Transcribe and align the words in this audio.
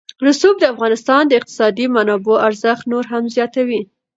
رسوب 0.25 0.55
د 0.59 0.63
افغانستان 0.73 1.21
د 1.27 1.31
اقتصادي 1.39 1.85
منابعو 1.95 2.43
ارزښت 2.47 2.83
نور 2.91 3.05
هم 3.11 3.23
زیاتوي. 3.35 3.81